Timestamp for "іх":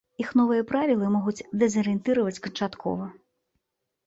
0.23-0.29